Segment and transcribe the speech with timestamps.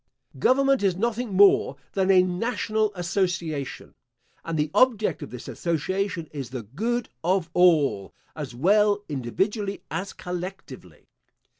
[0.39, 3.93] Government is nothing more than a national association;
[4.43, 10.11] and the object of this association is the good of all, as well individually as
[10.11, 11.05] collectively.